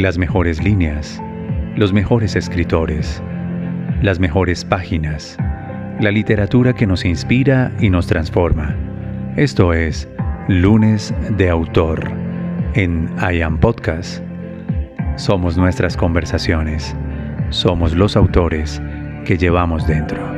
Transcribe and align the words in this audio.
Las 0.00 0.16
mejores 0.16 0.64
líneas, 0.64 1.20
los 1.76 1.92
mejores 1.92 2.34
escritores, 2.34 3.22
las 4.00 4.18
mejores 4.18 4.64
páginas, 4.64 5.36
la 6.00 6.10
literatura 6.10 6.72
que 6.72 6.86
nos 6.86 7.04
inspira 7.04 7.70
y 7.80 7.90
nos 7.90 8.06
transforma. 8.06 8.74
Esto 9.36 9.74
es 9.74 10.08
Lunes 10.48 11.12
de 11.36 11.50
Autor 11.50 12.10
en 12.72 13.10
I 13.30 13.42
Am 13.42 13.58
Podcast. 13.60 14.22
Somos 15.16 15.58
nuestras 15.58 15.98
conversaciones, 15.98 16.96
somos 17.50 17.94
los 17.94 18.16
autores 18.16 18.80
que 19.26 19.36
llevamos 19.36 19.86
dentro. 19.86 20.29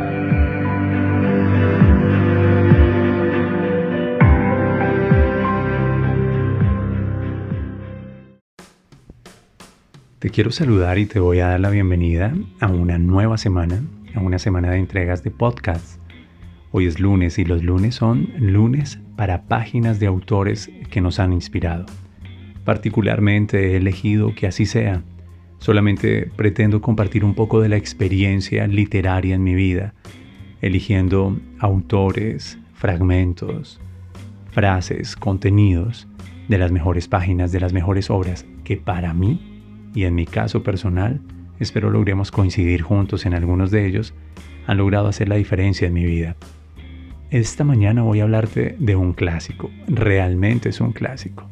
Te 10.23 10.31
quiero 10.31 10.53
saludar 10.53 10.99
y 10.99 11.07
te 11.07 11.19
voy 11.19 11.41
a 11.41 11.49
dar 11.49 11.59
la 11.59 11.69
bienvenida 11.69 12.33
a 12.61 12.69
una 12.69 12.97
nueva 12.97 13.37
semana, 13.39 13.83
a 14.15 14.21
una 14.21 14.39
semana 14.39 14.71
de 14.71 14.79
entregas 14.79 15.25
de 15.25 15.33
podcast. 15.33 15.99
Hoy 16.71 16.87
es 16.87 17.01
lunes 17.01 17.41
y 17.41 17.45
los 17.45 17.65
lunes 17.65 17.97
son 17.97 18.29
lunes 18.39 19.01
para 19.17 19.49
páginas 19.49 19.99
de 19.99 20.07
autores 20.07 20.71
que 20.93 21.01
nos 21.01 21.19
han 21.19 21.33
inspirado. 21.33 21.87
Particularmente 22.65 23.73
he 23.73 23.79
elegido 23.79 24.33
que 24.37 24.47
así 24.47 24.65
sea. 24.65 25.03
Solamente 25.59 26.31
pretendo 26.37 26.81
compartir 26.81 27.25
un 27.25 27.35
poco 27.35 27.61
de 27.61 27.71
la 27.71 27.77
experiencia 27.77 28.69
literaria 28.69 29.35
en 29.35 29.43
mi 29.43 29.57
vida, 29.57 29.93
eligiendo 30.61 31.37
autores, 31.59 32.61
fragmentos, 32.75 33.81
frases, 34.53 35.17
contenidos 35.17 36.07
de 36.47 36.59
las 36.59 36.71
mejores 36.71 37.09
páginas, 37.09 37.51
de 37.51 37.59
las 37.59 37.73
mejores 37.73 38.09
obras 38.09 38.47
que 38.63 38.77
para 38.77 39.15
mí 39.15 39.52
y 39.95 40.05
en 40.05 40.15
mi 40.15 40.27
caso 40.27 40.63
personal, 40.63 41.21
espero 41.59 41.91
logremos 41.91 42.31
coincidir 42.31 42.83
juntos 42.83 43.27
en 43.27 43.35
algunos 43.35 43.71
de 43.71 43.87
ellos, 43.87 44.15
han 44.67 44.79
logrado 44.79 45.09
hacer 45.09 45.29
la 45.29 45.37
diferencia 45.37 45.87
en 45.87 45.95
mi 45.95 46.05
vida. 46.05 46.37
Esta 47.31 47.65
mañana 47.65 48.03
voy 48.03 48.21
a 48.21 48.25
hablarte 48.25 48.77
de 48.79 48.97
un 48.97 49.13
clásico, 49.13 49.71
realmente 49.89 50.69
es 50.69 50.81
un 50.81 50.93
clásico. 50.93 51.49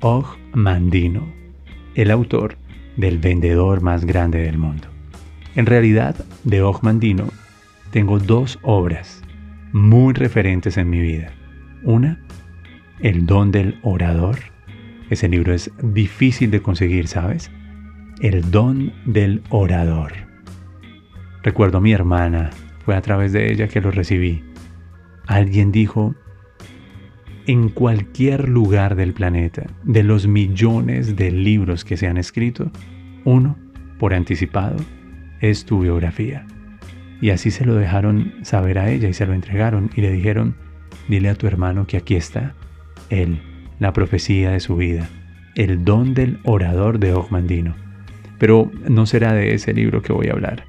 Og 0.00 0.24
Mandino, 0.54 1.26
el 1.94 2.10
autor 2.10 2.56
del 2.96 3.18
vendedor 3.18 3.80
más 3.80 4.04
grande 4.04 4.38
del 4.38 4.58
mundo. 4.58 4.86
En 5.56 5.66
realidad, 5.66 6.14
de 6.44 6.62
Og 6.62 6.82
Mandino 6.82 7.26
tengo 7.90 8.18
dos 8.18 8.58
obras 8.62 9.22
muy 9.72 10.14
referentes 10.14 10.76
en 10.76 10.90
mi 10.90 11.00
vida. 11.00 11.32
Una, 11.82 12.20
El 13.00 13.26
don 13.26 13.52
del 13.52 13.78
orador 13.82 14.38
ese 15.10 15.28
libro 15.28 15.54
es 15.54 15.70
difícil 15.82 16.50
de 16.50 16.62
conseguir, 16.62 17.08
¿sabes? 17.08 17.50
El 18.20 18.50
don 18.50 18.92
del 19.06 19.42
orador. 19.48 20.12
Recuerdo 21.42 21.78
a 21.78 21.80
mi 21.80 21.92
hermana, 21.92 22.50
fue 22.84 22.96
a 22.96 23.00
través 23.00 23.32
de 23.32 23.52
ella 23.52 23.68
que 23.68 23.80
lo 23.80 23.90
recibí. 23.90 24.42
Alguien 25.26 25.72
dijo, 25.72 26.14
en 27.46 27.68
cualquier 27.68 28.48
lugar 28.48 28.96
del 28.96 29.14
planeta, 29.14 29.66
de 29.84 30.02
los 30.02 30.26
millones 30.26 31.16
de 31.16 31.30
libros 31.30 31.84
que 31.84 31.96
se 31.96 32.06
han 32.06 32.18
escrito, 32.18 32.70
uno, 33.24 33.56
por 33.98 34.14
anticipado, 34.14 34.76
es 35.40 35.64
tu 35.64 35.80
biografía. 35.80 36.46
Y 37.20 37.30
así 37.30 37.50
se 37.50 37.64
lo 37.64 37.74
dejaron 37.74 38.34
saber 38.42 38.78
a 38.78 38.90
ella 38.90 39.08
y 39.08 39.14
se 39.14 39.26
lo 39.26 39.32
entregaron 39.32 39.90
y 39.96 40.02
le 40.02 40.12
dijeron, 40.12 40.56
dile 41.08 41.30
a 41.30 41.34
tu 41.34 41.46
hermano 41.46 41.86
que 41.86 41.96
aquí 41.96 42.14
está, 42.14 42.54
él 43.10 43.40
la 43.78 43.92
profecía 43.92 44.50
de 44.50 44.60
su 44.60 44.76
vida, 44.76 45.08
el 45.54 45.84
don 45.84 46.14
del 46.14 46.38
orador 46.44 46.98
de 46.98 47.12
Ogmandino. 47.12 47.74
Pero 48.38 48.70
no 48.88 49.06
será 49.06 49.32
de 49.32 49.54
ese 49.54 49.72
libro 49.72 50.02
que 50.02 50.12
voy 50.12 50.28
a 50.28 50.32
hablar. 50.32 50.64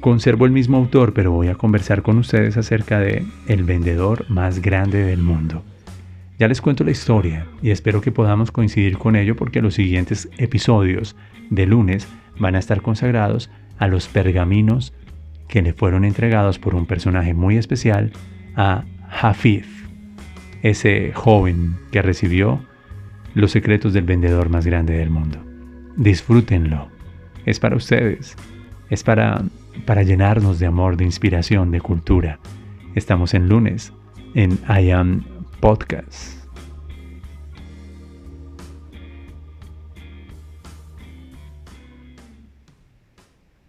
Conservo 0.00 0.46
el 0.46 0.52
mismo 0.52 0.76
autor, 0.76 1.12
pero 1.12 1.32
voy 1.32 1.48
a 1.48 1.54
conversar 1.54 2.02
con 2.02 2.18
ustedes 2.18 2.56
acerca 2.56 2.98
de 2.98 3.24
El 3.46 3.64
vendedor 3.64 4.28
más 4.30 4.60
grande 4.60 5.04
del 5.04 5.22
mundo. 5.22 5.62
Ya 6.38 6.48
les 6.48 6.60
cuento 6.60 6.84
la 6.84 6.90
historia 6.90 7.46
y 7.62 7.70
espero 7.70 8.00
que 8.00 8.12
podamos 8.12 8.50
coincidir 8.50 8.98
con 8.98 9.16
ello 9.16 9.36
porque 9.36 9.62
los 9.62 9.74
siguientes 9.74 10.28
episodios 10.36 11.16
de 11.48 11.66
lunes 11.66 12.08
van 12.38 12.56
a 12.56 12.58
estar 12.58 12.82
consagrados 12.82 13.50
a 13.78 13.88
los 13.88 14.08
pergaminos 14.08 14.92
que 15.48 15.62
le 15.62 15.72
fueron 15.72 16.04
entregados 16.04 16.58
por 16.58 16.74
un 16.74 16.86
personaje 16.86 17.32
muy 17.32 17.56
especial 17.56 18.12
a 18.54 18.84
Hafiz 19.08 19.75
ese 20.70 21.12
joven 21.12 21.76
que 21.92 22.02
recibió 22.02 22.60
los 23.34 23.52
secretos 23.52 23.92
del 23.92 24.04
vendedor 24.04 24.48
más 24.48 24.66
grande 24.66 24.94
del 24.94 25.10
mundo. 25.10 25.38
Disfrútenlo. 25.96 26.88
Es 27.44 27.60
para 27.60 27.76
ustedes. 27.76 28.36
Es 28.90 29.04
para, 29.04 29.44
para 29.84 30.02
llenarnos 30.02 30.58
de 30.58 30.66
amor, 30.66 30.96
de 30.96 31.04
inspiración, 31.04 31.70
de 31.70 31.80
cultura. 31.80 32.40
Estamos 32.96 33.34
en 33.34 33.48
lunes 33.48 33.92
en 34.34 34.58
I 34.68 34.90
Am 34.90 35.24
Podcast. 35.60 36.36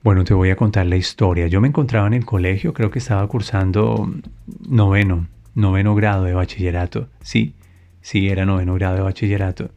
Bueno, 0.02 0.24
te 0.24 0.34
voy 0.34 0.50
a 0.50 0.56
contar 0.56 0.88
la 0.88 0.96
historia. 0.96 1.46
Yo 1.48 1.62
me 1.62 1.68
encontraba 1.68 2.08
en 2.08 2.14
el 2.14 2.26
colegio, 2.26 2.74
creo 2.74 2.90
que 2.90 3.00
estaba 3.00 3.28
cursando 3.28 4.10
noveno 4.68 5.28
noveno 5.58 5.96
grado 5.96 6.24
de 6.24 6.36
bachillerato. 6.36 7.10
Sí, 7.22 7.56
sí, 8.02 8.30
era 8.30 8.46
noveno 8.46 8.76
grado 8.76 8.98
de 8.98 9.02
bachillerato. 9.02 9.72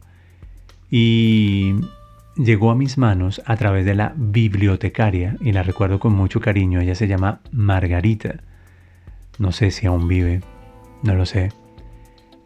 Y 0.91 1.73
llegó 2.37 2.69
a 2.69 2.75
mis 2.75 2.99
manos 2.99 3.41
a 3.45 3.57
través 3.57 3.83
de 3.83 3.95
la 3.95 4.13
bibliotecaria, 4.15 5.37
y 5.41 5.51
la 5.51 5.63
recuerdo 5.63 5.99
con 5.99 6.13
mucho 6.13 6.39
cariño. 6.39 6.79
Ella 6.79 6.93
se 6.93 7.07
llama 7.07 7.41
Margarita. 7.51 8.41
No 9.39 9.51
sé 9.51 9.71
si 9.71 9.87
aún 9.87 10.07
vive, 10.07 10.41
no 11.01 11.15
lo 11.15 11.25
sé. 11.25 11.51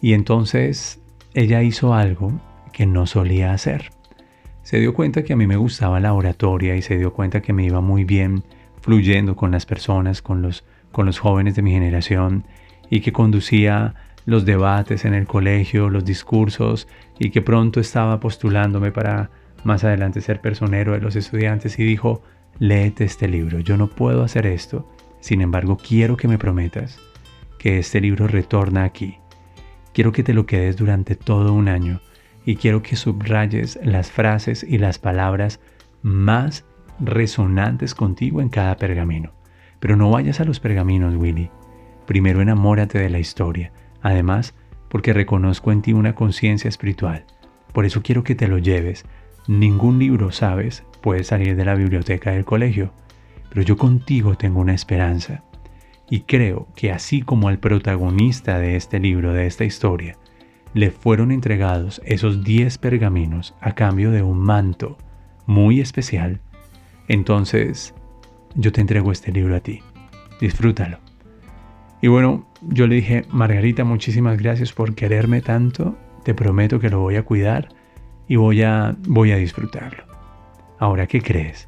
Y 0.02 0.14
entonces 0.14 1.02
ella 1.34 1.62
hizo 1.62 1.94
algo 1.94 2.32
que 2.72 2.86
no 2.86 3.06
solía 3.06 3.52
hacer. 3.52 3.92
Se 4.64 4.80
dio 4.80 4.94
cuenta 4.94 5.26
que 5.26 5.34
a 5.34 5.36
mí 5.36 5.46
me 5.46 5.58
gustaba 5.58 6.00
la 6.00 6.14
oratoria 6.14 6.78
y 6.78 6.82
se 6.82 6.98
dio 6.98 7.12
cuenta 7.12 7.42
que 7.42 7.52
me 7.52 7.66
iba 7.66 7.82
muy 7.82 8.06
bien 8.06 8.44
fluyendo 8.80 9.36
con 9.36 9.52
las 9.52 9.66
personas, 9.66 10.22
con 10.22 10.42
los, 10.42 10.64
con 10.94 11.06
los 11.06 11.20
jóvenes 11.20 11.56
de 11.56 11.64
mi 11.64 11.72
generación 11.72 12.46
y 12.90 13.02
que 13.02 13.12
conducía 13.14 13.96
los 14.26 14.46
debates 14.46 15.06
en 15.06 15.14
el 15.14 15.28
colegio, 15.28 15.90
los 15.90 16.06
discursos 16.06 16.88
y 17.20 17.30
que 17.30 17.42
pronto 17.42 17.80
estaba 17.80 18.20
postulándome 18.20 18.92
para 18.92 19.30
más 19.64 19.84
adelante 19.84 20.22
ser 20.22 20.42
personero 20.42 20.94
de 20.94 21.02
los 21.02 21.16
estudiantes 21.16 21.78
y 21.80 21.84
dijo, 21.84 22.24
léete 22.60 23.04
este 23.04 23.28
libro, 23.28 23.60
yo 23.60 23.78
no 23.78 23.88
puedo 23.88 24.24
hacer 24.24 24.46
esto, 24.46 24.88
sin 25.20 25.42
embargo 25.42 25.78
quiero 25.78 26.18
que 26.18 26.28
me 26.28 26.38
prometas 26.38 27.00
que 27.58 27.80
este 27.80 28.02
libro 28.02 28.28
retorna 28.28 28.84
aquí. 28.84 29.18
Quiero 29.94 30.12
que 30.12 30.24
te 30.24 30.34
lo 30.34 30.46
quedes 30.46 30.76
durante 30.76 31.16
todo 31.16 31.54
un 31.54 31.68
año 31.68 32.02
y 32.46 32.58
quiero 32.58 32.84
que 32.84 32.96
subrayes 32.96 33.80
las 33.84 34.12
frases 34.12 34.64
y 34.64 34.78
las 34.78 35.00
palabras 35.00 35.60
más 36.02 36.66
resonantes 37.00 37.96
contigo 37.96 38.42
en 38.42 38.50
cada 38.50 38.78
pergamino. 38.78 39.34
Pero 39.80 39.96
no 39.96 40.12
vayas 40.12 40.40
a 40.40 40.46
los 40.46 40.60
pergaminos, 40.60 41.16
Willy. 41.16 41.50
Primero 42.06 42.42
enamórate 42.42 43.00
de 43.00 43.10
la 43.10 43.20
historia. 43.20 43.72
Además, 44.02 44.54
porque 44.90 45.14
reconozco 45.14 45.72
en 45.72 45.82
ti 45.82 45.94
una 45.94 46.16
conciencia 46.16 46.70
espiritual. 46.70 47.26
Por 47.74 47.86
eso 47.86 48.02
quiero 48.02 48.24
que 48.24 48.36
te 48.36 48.48
lo 48.48 48.58
lleves. 48.58 49.06
Ningún 49.48 50.00
libro, 50.00 50.32
sabes, 50.32 50.84
puede 51.02 51.24
salir 51.24 51.56
de 51.56 51.66
la 51.66 51.76
biblioteca 51.76 52.32
del 52.32 52.46
colegio. 52.46 52.94
Pero 53.50 53.62
yo 53.62 53.78
contigo 53.78 54.36
tengo 54.36 54.60
una 54.60 54.74
esperanza. 54.74 55.44
Y 56.10 56.22
creo 56.22 56.68
que 56.76 56.92
así 56.92 57.22
como 57.22 57.48
al 57.48 57.60
protagonista 57.60 58.60
de 58.60 58.76
este 58.76 59.00
libro, 59.00 59.34
de 59.34 59.48
esta 59.48 59.66
historia, 59.66 60.18
le 60.76 60.92
fueron 60.92 61.32
entregados 61.32 62.02
esos 62.06 62.44
10 62.44 62.78
pergaminos 62.78 63.56
a 63.62 63.74
cambio 63.74 64.12
de 64.12 64.22
un 64.22 64.40
manto 64.40 64.98
muy 65.46 65.80
especial, 65.80 66.42
entonces 67.08 67.94
yo 68.56 68.72
te 68.72 68.82
entrego 68.82 69.12
este 69.12 69.32
libro 69.32 69.56
a 69.56 69.62
ti. 69.62 69.82
Disfrútalo. 70.42 71.05
Y 72.06 72.08
bueno, 72.08 72.46
yo 72.62 72.86
le 72.86 72.98
dije, 72.98 73.26
Margarita, 73.32 73.84
muchísimas 73.84 74.38
gracias 74.38 74.72
por 74.74 74.94
quererme 74.94 75.42
tanto. 75.42 75.98
Te 76.24 76.36
prometo 76.36 76.80
que 76.80 76.92
lo 76.92 77.00
voy 77.00 77.16
a 77.16 77.24
cuidar 77.24 77.70
y 78.28 78.36
voy 78.36 78.62
a, 78.62 78.96
voy 79.08 79.32
a 79.32 79.38
disfrutarlo. 79.38 80.04
Ahora, 80.78 81.08
¿qué 81.08 81.20
crees? 81.20 81.68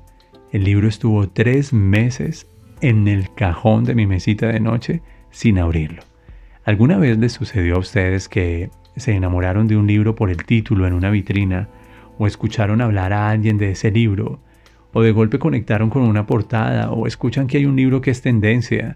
El 0.52 0.64
libro 0.64 0.88
estuvo 0.88 1.28
tres 1.28 1.74
meses 1.74 2.48
en 2.82 3.08
el 3.08 3.34
cajón 3.34 3.84
de 3.84 3.96
mi 3.96 4.06
mesita 4.06 4.46
de 4.46 4.60
noche 4.60 5.02
sin 5.32 5.58
abrirlo. 5.58 6.04
¿Alguna 6.66 7.00
vez 7.00 7.18
les 7.18 7.34
sucedió 7.34 7.78
a 7.78 7.80
ustedes 7.80 8.30
que 8.30 8.70
se 8.96 9.16
enamoraron 9.16 9.68
de 9.68 9.76
un 9.76 9.88
libro 9.88 10.14
por 10.14 10.30
el 10.30 10.46
título 10.46 10.86
en 10.86 10.94
una 10.94 11.10
vitrina 11.10 11.68
o 12.20 12.28
escucharon 12.28 12.82
hablar 12.82 13.12
a 13.12 13.32
alguien 13.32 13.58
de 13.58 13.72
ese 13.72 13.90
libro 13.90 14.40
o 14.94 15.02
de 15.02 15.14
golpe 15.14 15.40
conectaron 15.40 15.90
con 15.90 16.04
una 16.04 16.28
portada 16.28 16.92
o 16.92 17.08
escuchan 17.08 17.48
que 17.48 17.58
hay 17.58 17.66
un 17.66 17.76
libro 17.76 18.02
que 18.02 18.12
es 18.12 18.22
tendencia 18.22 18.96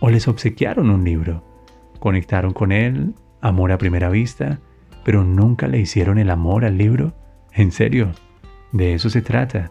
o 0.00 0.10
les 0.10 0.26
obsequiaron 0.28 0.90
un 0.90 1.04
libro. 1.04 1.44
Conectaron 1.98 2.52
con 2.52 2.72
él, 2.72 3.14
amor 3.40 3.72
a 3.72 3.78
primera 3.78 4.08
vista, 4.08 4.58
pero 5.04 5.24
nunca 5.24 5.68
le 5.68 5.78
hicieron 5.78 6.18
el 6.18 6.30
amor 6.30 6.64
al 6.64 6.76
libro. 6.76 7.14
En 7.52 7.72
serio, 7.72 8.12
De 8.72 8.94
eso 8.94 9.10
se 9.10 9.20
trata. 9.20 9.70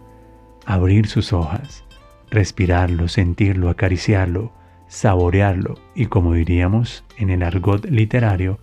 Abrir 0.66 1.08
sus 1.08 1.32
hojas, 1.32 1.86
respirarlo, 2.30 3.08
sentirlo, 3.08 3.70
acariciarlo, 3.70 4.52
saborearlo 4.88 5.76
y 5.96 6.08
como 6.08 6.34
diríamos 6.34 7.06
en 7.18 7.30
el 7.30 7.44
argot 7.44 7.86
literario, 7.86 8.60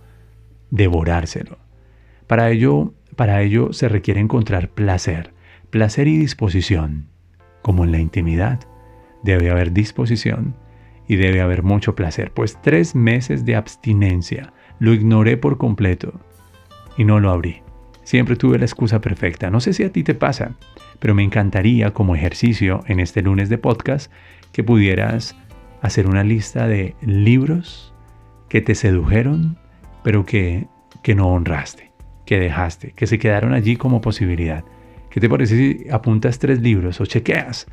devorárselo. 0.69 1.57
Para 2.27 2.51
ello, 2.51 2.93
para 3.15 3.41
ello 3.41 3.73
se 3.73 3.89
requiere 3.89 4.19
encontrar 4.19 4.69
placer, 4.69 5.33
placer 5.71 6.07
y 6.07 6.17
disposición, 6.17 7.07
como 7.63 7.83
en 7.83 7.91
la 7.91 7.99
intimidad. 7.99 8.59
Debe 9.23 9.49
haber 9.49 9.71
disposición 9.71 10.55
y 11.07 11.15
debe 11.15 11.41
haber 11.41 11.63
mucho 11.63 11.95
placer, 11.95 12.31
pues 12.31 12.57
tres 12.61 12.95
meses 12.95 13.45
de 13.45 13.55
abstinencia 13.55 14.53
lo 14.79 14.93
ignoré 14.93 15.37
por 15.37 15.57
completo 15.57 16.13
y 16.97 17.03
no 17.03 17.19
lo 17.19 17.31
abrí. 17.31 17.61
Siempre 18.03 18.35
tuve 18.35 18.57
la 18.57 18.65
excusa 18.65 19.01
perfecta. 19.01 19.49
No 19.49 19.59
sé 19.59 19.73
si 19.73 19.83
a 19.83 19.91
ti 19.91 20.03
te 20.03 20.15
pasa, 20.15 20.55
pero 20.99 21.13
me 21.13 21.23
encantaría 21.23 21.93
como 21.93 22.15
ejercicio 22.15 22.83
en 22.87 22.99
este 22.99 23.21
lunes 23.21 23.49
de 23.49 23.57
podcast 23.57 24.11
que 24.51 24.63
pudieras 24.63 25.35
hacer 25.81 26.07
una 26.07 26.23
lista 26.23 26.67
de 26.67 26.95
libros 27.01 27.93
que 28.49 28.61
te 28.61 28.75
sedujeron, 28.75 29.57
pero 30.03 30.25
que, 30.25 30.67
que 31.03 31.15
no 31.15 31.27
honraste, 31.27 31.91
que 32.25 32.39
dejaste, 32.39 32.93
que 32.93 33.07
se 33.07 33.19
quedaron 33.19 33.53
allí 33.53 33.75
como 33.75 34.01
posibilidad. 34.01 34.63
¿Qué 35.09 35.19
te 35.19 35.29
parece 35.29 35.57
si 35.57 35.89
apuntas 35.89 36.39
tres 36.39 36.61
libros 36.61 37.01
o 37.01 37.05
chequeas 37.05 37.67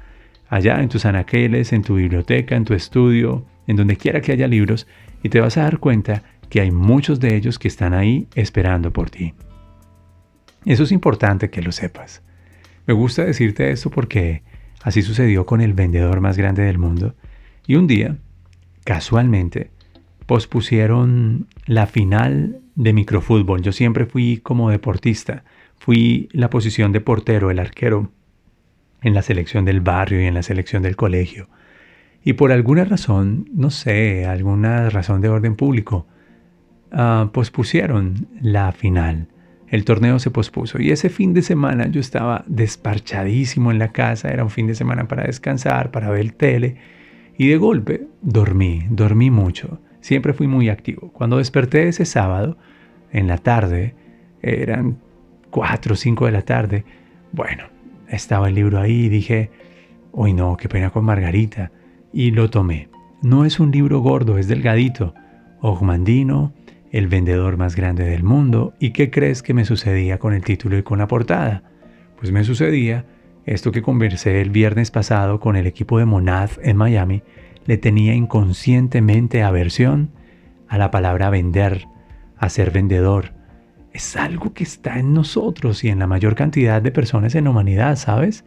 allá 0.54 0.80
en 0.80 0.88
tus 0.88 1.04
anaqueles, 1.04 1.72
en 1.72 1.82
tu 1.82 1.96
biblioteca, 1.96 2.54
en 2.54 2.64
tu 2.64 2.74
estudio, 2.74 3.44
en 3.66 3.74
donde 3.74 3.96
quiera 3.96 4.20
que 4.20 4.30
haya 4.30 4.46
libros, 4.46 4.86
y 5.20 5.28
te 5.28 5.40
vas 5.40 5.56
a 5.56 5.62
dar 5.62 5.80
cuenta 5.80 6.22
que 6.48 6.60
hay 6.60 6.70
muchos 6.70 7.18
de 7.18 7.34
ellos 7.34 7.58
que 7.58 7.66
están 7.66 7.92
ahí 7.92 8.28
esperando 8.36 8.92
por 8.92 9.10
ti. 9.10 9.34
Eso 10.64 10.84
es 10.84 10.92
importante 10.92 11.50
que 11.50 11.60
lo 11.60 11.72
sepas. 11.72 12.22
Me 12.86 12.94
gusta 12.94 13.24
decirte 13.24 13.72
esto 13.72 13.90
porque 13.90 14.44
así 14.84 15.02
sucedió 15.02 15.44
con 15.44 15.60
el 15.60 15.72
vendedor 15.72 16.20
más 16.20 16.36
grande 16.36 16.62
del 16.62 16.78
mundo. 16.78 17.16
Y 17.66 17.74
un 17.74 17.88
día, 17.88 18.18
casualmente, 18.84 19.72
pospusieron 20.24 21.48
la 21.66 21.86
final 21.86 22.60
de 22.76 22.92
microfútbol. 22.92 23.60
Yo 23.60 23.72
siempre 23.72 24.06
fui 24.06 24.36
como 24.36 24.70
deportista. 24.70 25.42
Fui 25.78 26.28
la 26.30 26.48
posición 26.48 26.92
de 26.92 27.00
portero, 27.00 27.50
el 27.50 27.58
arquero, 27.58 28.12
en 29.04 29.14
la 29.14 29.22
selección 29.22 29.64
del 29.64 29.80
barrio 29.80 30.20
y 30.20 30.26
en 30.26 30.34
la 30.34 30.42
selección 30.42 30.82
del 30.82 30.96
colegio. 30.96 31.48
Y 32.24 32.32
por 32.32 32.50
alguna 32.50 32.84
razón, 32.84 33.48
no 33.54 33.70
sé, 33.70 34.26
alguna 34.26 34.88
razón 34.88 35.20
de 35.20 35.28
orden 35.28 35.56
público, 35.56 36.06
uh, 36.92 37.28
pospusieron 37.28 38.26
la 38.40 38.72
final. 38.72 39.28
El 39.68 39.84
torneo 39.84 40.18
se 40.18 40.30
pospuso 40.30 40.80
y 40.80 40.90
ese 40.90 41.10
fin 41.10 41.34
de 41.34 41.42
semana 41.42 41.86
yo 41.88 42.00
estaba 42.00 42.44
desparchadísimo 42.46 43.70
en 43.70 43.78
la 43.78 43.92
casa, 43.92 44.30
era 44.30 44.42
un 44.42 44.50
fin 44.50 44.66
de 44.66 44.74
semana 44.74 45.06
para 45.06 45.24
descansar, 45.24 45.90
para 45.90 46.10
ver 46.10 46.32
tele 46.32 46.76
y 47.36 47.48
de 47.48 47.56
golpe 47.56 48.06
dormí, 48.22 48.86
dormí 48.88 49.30
mucho, 49.30 49.80
siempre 50.00 50.32
fui 50.32 50.46
muy 50.46 50.70
activo. 50.70 51.10
Cuando 51.12 51.38
desperté 51.38 51.88
ese 51.88 52.06
sábado, 52.06 52.56
en 53.12 53.26
la 53.26 53.38
tarde, 53.38 53.94
eran 54.42 54.98
4 55.50 55.92
o 55.92 55.96
5 55.96 56.26
de 56.26 56.32
la 56.32 56.42
tarde, 56.42 56.84
bueno, 57.32 57.73
estaba 58.14 58.48
el 58.48 58.54
libro 58.54 58.80
ahí 58.80 59.04
y 59.04 59.08
dije, 59.08 59.50
uy 60.12 60.32
no, 60.32 60.56
qué 60.56 60.68
pena 60.68 60.90
con 60.90 61.04
Margarita. 61.04 61.72
Y 62.12 62.30
lo 62.30 62.50
tomé. 62.50 62.88
No 63.22 63.44
es 63.44 63.60
un 63.60 63.70
libro 63.70 64.00
gordo, 64.00 64.38
es 64.38 64.48
delgadito. 64.48 65.14
Ogmandino, 65.60 66.52
el 66.90 67.08
vendedor 67.08 67.56
más 67.56 67.74
grande 67.74 68.04
del 68.04 68.22
mundo. 68.22 68.74
¿Y 68.78 68.90
qué 68.90 69.10
crees 69.10 69.42
que 69.42 69.54
me 69.54 69.64
sucedía 69.64 70.18
con 70.18 70.34
el 70.34 70.44
título 70.44 70.78
y 70.78 70.82
con 70.82 70.98
la 70.98 71.08
portada? 71.08 71.62
Pues 72.18 72.32
me 72.32 72.44
sucedía 72.44 73.06
esto 73.46 73.72
que 73.72 73.82
conversé 73.82 74.40
el 74.40 74.50
viernes 74.50 74.90
pasado 74.90 75.38
con 75.38 75.56
el 75.56 75.66
equipo 75.66 75.98
de 75.98 76.06
Monad 76.06 76.50
en 76.62 76.76
Miami, 76.76 77.22
le 77.66 77.76
tenía 77.76 78.14
inconscientemente 78.14 79.42
aversión 79.42 80.10
a 80.68 80.78
la 80.78 80.90
palabra 80.90 81.30
vender, 81.30 81.86
a 82.38 82.48
ser 82.48 82.70
vendedor, 82.70 83.32
es 83.94 84.16
algo 84.16 84.52
que 84.52 84.64
está 84.64 84.98
en 84.98 85.14
nosotros 85.14 85.84
y 85.84 85.88
en 85.88 86.00
la 86.00 86.08
mayor 86.08 86.34
cantidad 86.34 86.82
de 86.82 86.90
personas 86.90 87.36
en 87.36 87.44
la 87.44 87.50
humanidad, 87.50 87.96
¿sabes? 87.96 88.44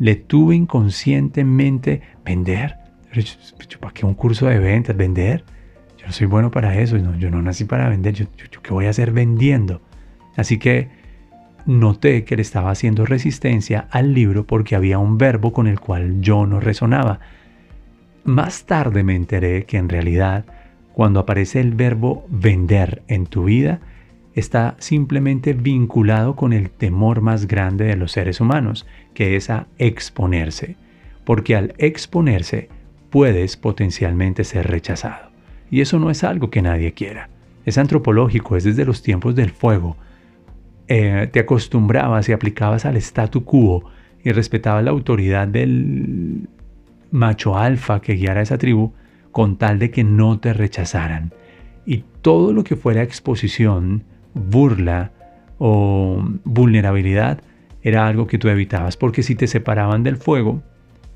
Le 0.00 0.16
tuve 0.16 0.56
inconscientemente 0.56 2.02
vender. 2.24 2.76
¿Para 3.80 3.94
qué 3.94 4.04
un 4.04 4.14
curso 4.14 4.46
de 4.46 4.58
ventas? 4.58 4.96
¿Vender? 4.96 5.44
Yo 5.98 6.06
no 6.06 6.12
soy 6.12 6.26
bueno 6.26 6.50
para 6.50 6.76
eso, 6.80 6.96
yo 6.96 7.30
no 7.30 7.40
nací 7.40 7.64
para 7.64 7.88
vender, 7.88 8.14
yo, 8.14 8.26
qué 8.60 8.72
voy 8.72 8.86
a 8.86 8.90
hacer 8.90 9.12
vendiendo. 9.12 9.80
Así 10.36 10.58
que 10.58 10.88
noté 11.64 12.24
que 12.24 12.34
le 12.34 12.42
estaba 12.42 12.72
haciendo 12.72 13.06
resistencia 13.06 13.86
al 13.88 14.12
libro 14.12 14.44
porque 14.48 14.74
había 14.74 14.98
un 14.98 15.16
verbo 15.16 15.52
con 15.52 15.68
el 15.68 15.78
cual 15.78 16.20
yo 16.20 16.44
no 16.44 16.58
resonaba. 16.58 17.20
Más 18.24 18.64
tarde 18.64 19.04
me 19.04 19.14
enteré 19.14 19.64
que 19.64 19.76
en 19.76 19.88
realidad 19.88 20.44
cuando 20.92 21.20
aparece 21.20 21.60
el 21.60 21.70
verbo 21.70 22.26
vender 22.28 23.04
en 23.06 23.26
tu 23.26 23.44
vida, 23.44 23.80
está 24.34 24.76
simplemente 24.78 25.52
vinculado 25.52 26.36
con 26.36 26.52
el 26.52 26.70
temor 26.70 27.20
más 27.20 27.46
grande 27.46 27.84
de 27.84 27.96
los 27.96 28.12
seres 28.12 28.40
humanos, 28.40 28.86
que 29.14 29.36
es 29.36 29.50
a 29.50 29.66
exponerse, 29.78 30.76
porque 31.24 31.54
al 31.56 31.74
exponerse 31.78 32.68
puedes 33.10 33.56
potencialmente 33.56 34.44
ser 34.44 34.68
rechazado. 34.68 35.30
Y 35.70 35.80
eso 35.80 35.98
no 35.98 36.10
es 36.10 36.24
algo 36.24 36.50
que 36.50 36.62
nadie 36.62 36.92
quiera. 36.92 37.28
Es 37.64 37.78
antropológico, 37.78 38.56
es 38.56 38.64
desde 38.64 38.84
los 38.84 39.02
tiempos 39.02 39.34
del 39.34 39.50
fuego. 39.50 39.96
Eh, 40.88 41.28
te 41.30 41.40
acostumbrabas 41.40 42.28
y 42.28 42.32
aplicabas 42.32 42.84
al 42.84 42.96
statu 42.96 43.44
quo 43.44 43.84
y 44.24 44.32
respetabas 44.32 44.84
la 44.84 44.90
autoridad 44.90 45.48
del 45.48 46.48
macho 47.10 47.56
alfa 47.56 48.00
que 48.00 48.14
guiara 48.14 48.42
esa 48.42 48.58
tribu 48.58 48.92
con 49.30 49.56
tal 49.56 49.78
de 49.78 49.90
que 49.90 50.04
no 50.04 50.40
te 50.40 50.52
rechazaran. 50.52 51.32
Y 51.84 52.04
todo 52.20 52.52
lo 52.52 52.64
que 52.64 52.76
fuera 52.76 53.02
exposición 53.02 54.04
burla 54.34 55.12
o 55.58 56.22
vulnerabilidad 56.44 57.40
era 57.82 58.06
algo 58.06 58.26
que 58.26 58.38
tú 58.38 58.48
evitabas, 58.48 58.96
porque 58.96 59.22
si 59.22 59.34
te 59.34 59.46
separaban 59.46 60.02
del 60.02 60.16
fuego, 60.16 60.62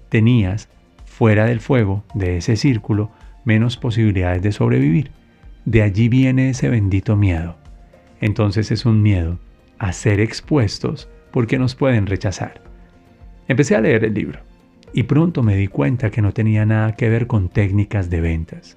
tenías 0.08 0.68
fuera 1.04 1.46
del 1.46 1.60
fuego, 1.60 2.04
de 2.14 2.38
ese 2.38 2.56
círculo, 2.56 3.10
menos 3.44 3.76
posibilidades 3.76 4.42
de 4.42 4.52
sobrevivir. 4.52 5.10
De 5.64 5.82
allí 5.82 6.08
viene 6.08 6.50
ese 6.50 6.68
bendito 6.68 7.16
miedo. 7.16 7.56
Entonces 8.20 8.70
es 8.70 8.84
un 8.84 9.02
miedo 9.02 9.38
a 9.78 9.92
ser 9.92 10.20
expuestos 10.20 11.08
porque 11.30 11.58
nos 11.58 11.74
pueden 11.74 12.06
rechazar. 12.06 12.60
Empecé 13.48 13.76
a 13.76 13.80
leer 13.80 14.04
el 14.04 14.14
libro 14.14 14.40
y 14.92 15.04
pronto 15.04 15.42
me 15.42 15.56
di 15.56 15.68
cuenta 15.68 16.10
que 16.10 16.22
no 16.22 16.32
tenía 16.32 16.66
nada 16.66 16.96
que 16.96 17.08
ver 17.08 17.26
con 17.26 17.48
técnicas 17.48 18.10
de 18.10 18.20
ventas. 18.20 18.76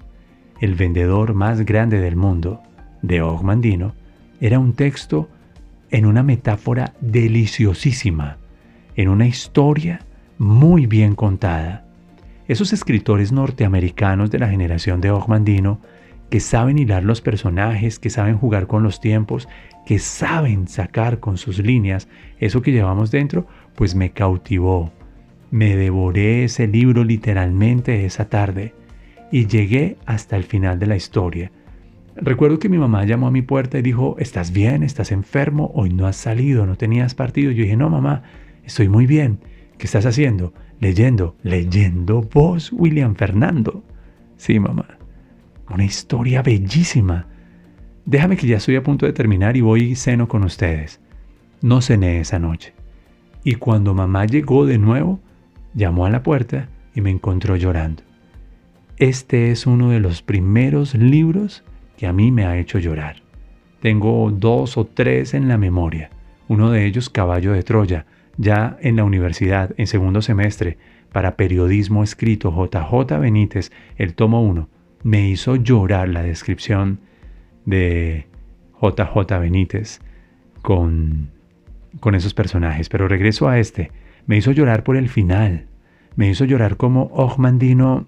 El 0.60 0.74
vendedor 0.74 1.34
más 1.34 1.64
grande 1.64 2.00
del 2.00 2.16
mundo, 2.16 2.60
de 3.02 3.22
Ogmandino, 3.22 3.94
era 4.40 4.58
un 4.58 4.72
texto 4.72 5.28
en 5.90 6.06
una 6.06 6.22
metáfora 6.22 6.94
deliciosísima, 7.00 8.38
en 8.96 9.08
una 9.08 9.26
historia 9.26 10.00
muy 10.38 10.86
bien 10.86 11.14
contada. 11.14 11.84
Esos 12.48 12.72
escritores 12.72 13.32
norteamericanos 13.32 14.30
de 14.30 14.38
la 14.38 14.48
generación 14.48 15.00
de 15.00 15.10
Ogmandino, 15.10 15.80
que 16.30 16.40
saben 16.40 16.78
hilar 16.78 17.04
los 17.04 17.20
personajes, 17.20 17.98
que 17.98 18.10
saben 18.10 18.38
jugar 18.38 18.66
con 18.66 18.82
los 18.82 19.00
tiempos, 19.00 19.48
que 19.84 19.98
saben 19.98 20.68
sacar 20.68 21.20
con 21.20 21.36
sus 21.36 21.58
líneas 21.58 22.08
eso 22.38 22.62
que 22.62 22.72
llevamos 22.72 23.10
dentro, 23.10 23.46
pues 23.74 23.94
me 23.94 24.12
cautivó. 24.12 24.92
Me 25.50 25.76
devoré 25.76 26.44
ese 26.44 26.66
libro 26.68 27.04
literalmente 27.04 28.04
esa 28.04 28.28
tarde 28.28 28.74
y 29.32 29.46
llegué 29.46 29.96
hasta 30.06 30.36
el 30.36 30.44
final 30.44 30.78
de 30.78 30.86
la 30.86 30.96
historia 30.96 31.50
Recuerdo 32.22 32.58
que 32.58 32.68
mi 32.68 32.76
mamá 32.76 33.04
llamó 33.06 33.28
a 33.28 33.30
mi 33.30 33.40
puerta 33.40 33.78
y 33.78 33.82
dijo, 33.82 34.16
¿estás 34.18 34.52
bien? 34.52 34.82
¿Estás 34.82 35.10
enfermo? 35.10 35.70
Hoy 35.74 35.90
no 35.90 36.06
has 36.06 36.16
salido, 36.16 36.66
no 36.66 36.76
tenías 36.76 37.14
partido. 37.14 37.50
Yo 37.50 37.62
dije, 37.62 37.76
no, 37.76 37.88
mamá, 37.88 38.24
estoy 38.62 38.90
muy 38.90 39.06
bien. 39.06 39.40
¿Qué 39.78 39.86
estás 39.86 40.04
haciendo? 40.04 40.52
Leyendo, 40.80 41.36
leyendo 41.42 42.20
vos, 42.20 42.72
William 42.72 43.14
Fernando. 43.14 43.82
Sí, 44.36 44.60
mamá. 44.60 44.98
Una 45.72 45.84
historia 45.84 46.42
bellísima. 46.42 47.26
Déjame 48.04 48.36
que 48.36 48.46
ya 48.46 48.58
estoy 48.58 48.76
a 48.76 48.82
punto 48.82 49.06
de 49.06 49.14
terminar 49.14 49.56
y 49.56 49.62
voy 49.62 49.82
y 49.84 49.96
ceno 49.96 50.28
con 50.28 50.44
ustedes. 50.44 51.00
No 51.62 51.80
cené 51.80 52.20
esa 52.20 52.38
noche. 52.38 52.74
Y 53.44 53.54
cuando 53.54 53.94
mamá 53.94 54.26
llegó 54.26 54.66
de 54.66 54.76
nuevo, 54.76 55.20
llamó 55.72 56.04
a 56.04 56.10
la 56.10 56.22
puerta 56.22 56.68
y 56.94 57.00
me 57.00 57.10
encontró 57.10 57.56
llorando. 57.56 58.02
Este 58.98 59.50
es 59.50 59.66
uno 59.66 59.88
de 59.88 60.00
los 60.00 60.20
primeros 60.20 60.94
libros 60.94 61.64
que 62.00 62.06
a 62.06 62.14
mí 62.14 62.32
me 62.32 62.46
ha 62.46 62.56
hecho 62.56 62.78
llorar. 62.78 63.16
Tengo 63.82 64.30
dos 64.30 64.78
o 64.78 64.86
tres 64.86 65.34
en 65.34 65.48
la 65.48 65.58
memoria. 65.58 66.08
Uno 66.48 66.70
de 66.70 66.86
ellos 66.86 67.10
Caballo 67.10 67.52
de 67.52 67.62
Troya, 67.62 68.06
ya 68.38 68.78
en 68.80 68.96
la 68.96 69.04
universidad, 69.04 69.74
en 69.76 69.86
segundo 69.86 70.22
semestre, 70.22 70.78
para 71.12 71.36
periodismo 71.36 72.02
escrito 72.02 72.50
JJ 72.52 73.18
Benítez, 73.18 73.70
el 73.98 74.14
tomo 74.14 74.42
1. 74.42 74.66
Me 75.02 75.28
hizo 75.28 75.56
llorar 75.56 76.08
la 76.08 76.22
descripción 76.22 77.00
de 77.66 78.28
JJ 78.80 79.38
Benítez 79.38 80.00
con 80.62 81.28
con 82.00 82.14
esos 82.14 82.32
personajes, 82.32 82.88
pero 82.88 83.08
regreso 83.08 83.46
a 83.46 83.58
este. 83.58 83.92
Me 84.24 84.38
hizo 84.38 84.52
llorar 84.52 84.84
por 84.84 84.96
el 84.96 85.10
final. 85.10 85.66
Me 86.16 86.30
hizo 86.30 86.46
llorar 86.46 86.78
como 86.78 87.10
Ogmandino 87.12 88.06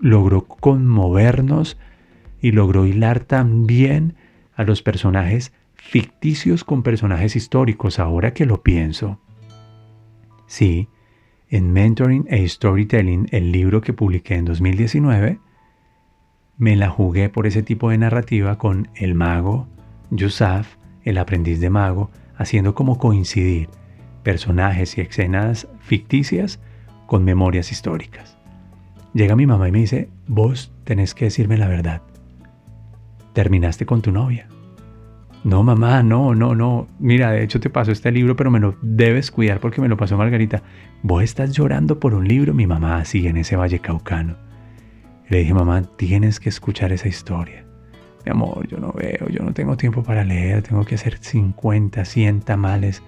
logró 0.00 0.44
conmovernos 0.44 1.78
y 2.40 2.52
logró 2.52 2.86
hilar 2.86 3.20
también 3.20 4.14
a 4.54 4.64
los 4.64 4.82
personajes 4.82 5.52
ficticios 5.74 6.64
con 6.64 6.82
personajes 6.82 7.36
históricos, 7.36 7.98
ahora 7.98 8.34
que 8.34 8.46
lo 8.46 8.62
pienso. 8.62 9.20
Sí, 10.46 10.88
en 11.48 11.72
Mentoring 11.72 12.26
e 12.28 12.46
Storytelling, 12.48 13.28
el 13.30 13.52
libro 13.52 13.80
que 13.80 13.92
publiqué 13.92 14.34
en 14.34 14.44
2019, 14.44 15.38
me 16.58 16.76
la 16.76 16.90
jugué 16.90 17.28
por 17.28 17.46
ese 17.46 17.62
tipo 17.62 17.90
de 17.90 17.98
narrativa 17.98 18.58
con 18.58 18.88
el 18.96 19.14
mago, 19.14 19.68
Yusuf, 20.10 20.76
el 21.04 21.18
aprendiz 21.18 21.60
de 21.60 21.70
mago, 21.70 22.10
haciendo 22.36 22.74
como 22.74 22.98
coincidir 22.98 23.68
personajes 24.22 24.98
y 24.98 25.00
escenas 25.00 25.68
ficticias 25.80 26.60
con 27.06 27.24
memorias 27.24 27.72
históricas. 27.72 28.36
Llega 29.14 29.36
mi 29.36 29.46
mamá 29.46 29.68
y 29.68 29.72
me 29.72 29.78
dice, 29.78 30.10
vos 30.26 30.72
tenés 30.84 31.14
que 31.14 31.26
decirme 31.26 31.56
la 31.56 31.68
verdad. 31.68 32.02
¿Terminaste 33.38 33.86
con 33.86 34.02
tu 34.02 34.10
novia? 34.10 34.48
No, 35.44 35.62
mamá, 35.62 36.02
no, 36.02 36.34
no, 36.34 36.56
no. 36.56 36.88
Mira, 36.98 37.30
de 37.30 37.44
hecho 37.44 37.60
te 37.60 37.70
pasó 37.70 37.92
este 37.92 38.10
libro, 38.10 38.34
pero 38.34 38.50
me 38.50 38.58
lo 38.58 38.76
debes 38.82 39.30
cuidar 39.30 39.60
porque 39.60 39.80
me 39.80 39.86
lo 39.86 39.96
pasó 39.96 40.16
Margarita. 40.16 40.64
Vos 41.04 41.22
estás 41.22 41.52
llorando 41.52 42.00
por 42.00 42.14
un 42.14 42.26
libro, 42.26 42.52
mi 42.52 42.66
mamá 42.66 43.04
sigue 43.04 43.28
en 43.28 43.36
ese 43.36 43.54
valle 43.54 43.78
caucano. 43.78 44.34
Le 45.28 45.38
dije, 45.38 45.54
mamá, 45.54 45.82
tienes 45.82 46.40
que 46.40 46.48
escuchar 46.48 46.90
esa 46.90 47.06
historia. 47.06 47.64
Mi 48.26 48.32
amor, 48.32 48.66
yo 48.66 48.78
no 48.78 48.92
veo, 48.92 49.28
yo 49.28 49.44
no 49.44 49.54
tengo 49.54 49.76
tiempo 49.76 50.02
para 50.02 50.24
leer, 50.24 50.64
tengo 50.64 50.84
que 50.84 50.96
hacer 50.96 51.18
50, 51.18 52.04
100 52.04 52.40
tamales 52.40 53.04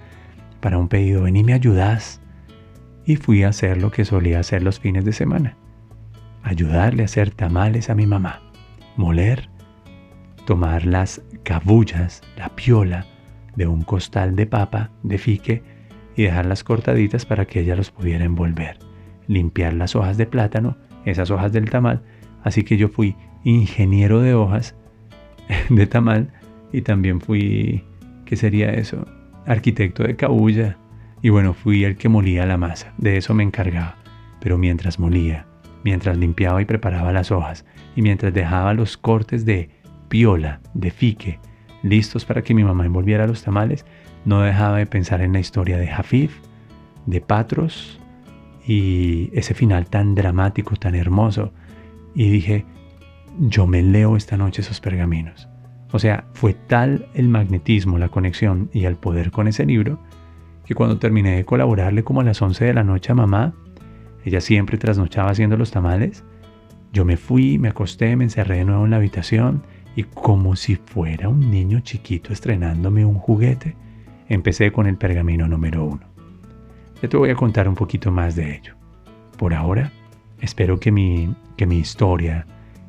para 0.61 0.79
un 0.79 0.87
pedido. 0.87 1.25
Ven 1.25 1.35
y 1.35 1.43
me 1.43 1.55
ayudas. 1.55 2.21
Y 3.05 3.17
fui 3.17 3.43
a 3.43 3.49
hacer 3.49 3.83
lo 3.83 3.91
que 3.91 4.05
solía 4.05 4.39
hacer 4.39 4.63
los 4.63 4.79
fines 4.79 5.05
de 5.05 5.13
semana. 5.13 5.57
Ayudarle 6.45 7.03
a 7.03 7.07
hacer 7.07 7.33
tamales 7.33 7.91
a 7.91 7.97
mi 7.97 8.07
mamá. 8.07 8.43
Moler 8.97 9.51
tomar 10.51 10.85
las 10.85 11.23
cabullas, 11.45 12.23
la 12.37 12.49
piola 12.49 13.07
de 13.55 13.69
un 13.69 13.83
costal 13.83 14.35
de 14.35 14.47
papa, 14.47 14.91
de 15.05 15.17
fique, 15.17 15.63
y 16.17 16.25
dejarlas 16.25 16.65
cortaditas 16.65 17.25
para 17.25 17.45
que 17.45 17.61
ella 17.61 17.77
los 17.77 17.93
pudiera 17.93 18.25
envolver. 18.25 18.77
Limpiar 19.29 19.75
las 19.75 19.95
hojas 19.95 20.17
de 20.17 20.27
plátano, 20.27 20.77
esas 21.05 21.31
hojas 21.31 21.53
del 21.53 21.71
tamal. 21.71 22.03
Así 22.43 22.65
que 22.65 22.77
yo 22.77 22.89
fui 22.89 23.15
ingeniero 23.45 24.23
de 24.23 24.35
hojas 24.35 24.75
de 25.71 25.87
tamal 25.87 26.33
y 26.73 26.83
también 26.83 27.21
fui, 27.21 27.85
¿qué 28.25 28.35
sería 28.35 28.71
eso? 28.71 29.07
Arquitecto 29.47 30.03
de 30.03 30.17
cabulla. 30.17 30.79
Y 31.23 31.29
bueno, 31.29 31.55
fui 31.55 31.85
el 31.85 31.97
que 31.97 32.09
molía 32.09 32.45
la 32.45 32.57
masa, 32.57 32.93
de 32.99 33.19
eso 33.19 33.35
me 33.35 33.45
encargaba. 33.45 33.99
Pero 34.41 34.59
mientras 34.59 34.99
molía, 34.99 35.47
mientras 35.85 36.19
limpiaba 36.19 36.61
y 36.61 36.65
preparaba 36.65 37.13
las 37.13 37.31
hojas, 37.31 37.65
y 37.95 38.03
mientras 38.03 38.35
dejaba 38.35 38.75
los 38.75 38.97
cortes 38.97 39.45
de 39.45 39.79
piola, 40.11 40.61
de 40.75 40.91
fique, 40.91 41.39
listos 41.83 42.27
para 42.27 42.43
que 42.43 42.53
mi 42.53 42.65
mamá 42.65 42.85
envolviera 42.85 43.27
los 43.27 43.43
tamales, 43.43 43.87
no 44.27 44.43
dejaba 44.43 44.77
de 44.77 44.87
pensar 44.87 45.23
en 45.23 45.33
la 45.33 45.41
historia 45.41 45.79
de 45.79 45.87
Jafif, 45.87 46.37
de 47.07 47.23
Patros 47.23 47.99
y 48.67 49.31
ese 49.33 49.55
final 49.55 49.89
tan 49.89 50.15
dramático, 50.15 50.77
tan 50.77 50.95
hermoso. 50.95 51.55
Y 52.15 52.29
dije, 52.29 52.67
yo 53.39 53.67
me 53.67 53.83
leo 53.83 54.17
esta 54.17 54.37
noche 54.37 54.61
esos 54.61 54.81
pergaminos. 54.81 55.49
O 55.93 55.99
sea, 55.99 56.27
fue 56.35 56.55
tal 56.55 57.07
el 57.15 57.29
magnetismo, 57.29 57.97
la 57.97 58.09
conexión 58.09 58.69
y 58.73 58.85
el 58.85 58.97
poder 58.97 59.31
con 59.31 59.49
ese 59.49 59.65
libro, 59.65 59.99
que 60.67 60.75
cuando 60.75 60.99
terminé 60.99 61.37
de 61.37 61.45
colaborarle 61.45 62.05
como 62.05 62.21
a 62.21 62.25
las 62.25 62.43
11 62.43 62.65
de 62.67 62.75
la 62.75 62.85
noche 62.85 63.13
a 63.13 63.15
mamá, 63.15 63.55
ella 64.25 64.41
siempre 64.41 64.77
trasnochaba 64.77 65.31
haciendo 65.31 65.57
los 65.57 65.71
tamales, 65.71 66.25
yo 66.93 67.05
me 67.05 67.17
fui, 67.17 67.59
me 67.59 67.69
acosté, 67.69 68.17
me 68.17 68.25
encerré 68.25 68.59
de 68.59 68.65
nuevo 68.65 68.85
en 68.85 68.91
la 68.91 68.97
habitación 68.97 69.63
y 69.97 70.05
como 70.05 70.57
si 70.57 70.77
fuera 70.77 71.29
un 71.29 71.51
niño 71.51 71.81
chiquito 71.81 72.33
estrenándome 72.33 73.05
un 73.05 73.15
juguete, 73.15 73.77
empecé 74.29 74.73
con 74.73 74.87
el 74.87 74.97
pergamino 74.97 75.49
número 75.49 75.85
uno. 75.85 76.07
Ya 77.03 77.09
te 77.09 77.17
voy 77.17 77.31
a 77.31 77.35
contar 77.35 77.69
un 77.69 77.75
poquito 77.75 78.11
más 78.11 78.37
de 78.37 78.57
ello. 78.57 78.75
Por 79.37 79.55
ahora, 79.55 79.91
espero 80.41 80.79
que 80.79 80.93
mi, 80.93 81.35
que 81.57 81.67
mi 81.67 81.79
historia, 81.79 82.47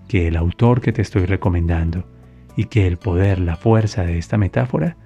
que 0.07 0.27
el 0.27 0.35
autor 0.35 0.81
que 0.81 0.91
te 0.91 1.01
estoy 1.01 1.25
recomendando 1.25 2.05
y 2.55 2.65
que 2.65 2.85
el 2.85 2.97
poder, 2.97 3.39
la 3.39 3.55
fuerza 3.55 4.03
de 4.03 4.17
esta 4.17 4.37
metáfora 4.37 4.97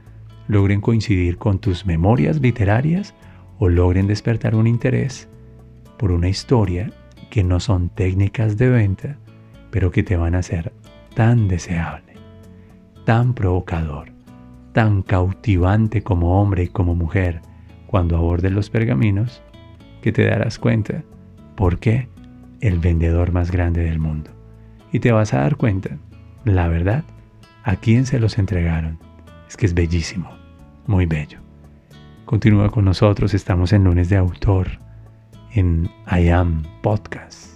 logren 0.48 0.82
coincidir 0.82 1.38
con 1.38 1.60
tus 1.60 1.86
memorias 1.86 2.42
literarias 2.42 3.14
o 3.60 3.70
logren 3.70 4.08
despertar 4.08 4.56
un 4.56 4.68
interés 4.68 5.30
por 5.98 6.12
una 6.12 6.28
historia 6.28 6.92
que 7.30 7.44
no 7.44 7.60
son 7.60 7.90
técnicas 7.90 8.58
de 8.58 8.70
venta, 8.70 9.18
pero 9.72 9.92
que 9.92 10.04
te 10.04 10.18
van 10.18 10.36
a 10.36 10.40
hacer 10.40 10.74
tan 11.16 11.48
deseable, 11.48 12.14
tan 13.06 13.34
provocador, 13.34 14.12
tan 14.74 15.02
cautivante 15.02 16.04
como 16.04 16.42
hombre 16.42 16.66
y 16.66 16.68
como 16.68 16.94
mujer 16.94 17.42
cuando 17.88 18.18
abordes 18.18 18.52
los 18.52 18.70
pergaminos, 18.70 19.42
que 20.02 20.12
te 20.12 20.26
darás 20.26 20.60
cuenta 20.60 21.04
por 21.56 21.80
qué 21.80 22.10
el 22.60 22.80
vendedor 22.80 23.32
más 23.32 23.50
grande 23.50 23.84
del 23.84 24.00
mundo. 24.00 24.30
Y 24.92 25.00
te 25.00 25.12
vas 25.12 25.34
a 25.34 25.40
dar 25.40 25.56
cuenta, 25.56 25.98
la 26.44 26.68
verdad, 26.68 27.04
a 27.64 27.78
quién 27.78 28.06
se 28.06 28.20
los 28.20 28.38
entregaron. 28.38 29.00
Es 29.48 29.58
que 29.58 29.66
es 29.66 29.74
bellísimo, 29.74 30.30
muy 30.86 31.06
bello. 31.06 31.40
Continúa 32.26 32.70
con 32.70 32.86
nosotros, 32.86 33.34
estamos 33.34 33.72
en 33.72 33.86
lunes 33.86 34.10
de 34.10 34.18
autor 34.18 34.68
en 35.54 35.90
I 36.12 36.30
Am 36.30 36.64
Podcast. 36.82 37.55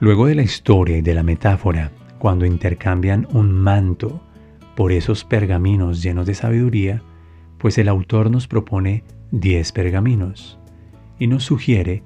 Luego 0.00 0.26
de 0.26 0.36
la 0.36 0.42
historia 0.42 0.96
y 0.96 1.02
de 1.02 1.14
la 1.14 1.24
metáfora, 1.24 1.90
cuando 2.20 2.46
intercambian 2.46 3.26
un 3.32 3.50
manto 3.50 4.22
por 4.76 4.92
esos 4.92 5.24
pergaminos 5.24 6.02
llenos 6.02 6.26
de 6.26 6.34
sabiduría, 6.34 7.02
pues 7.58 7.78
el 7.78 7.88
autor 7.88 8.30
nos 8.30 8.46
propone 8.46 9.02
10 9.32 9.72
pergaminos 9.72 10.56
y 11.18 11.26
nos 11.26 11.42
sugiere 11.42 12.04